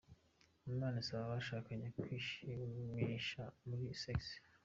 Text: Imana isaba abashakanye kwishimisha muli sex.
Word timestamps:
Imana 0.71 0.95
isaba 1.03 1.23
abashakanye 1.27 1.87
kwishimisha 1.99 3.41
muli 3.67 3.87
sex. 4.03 4.19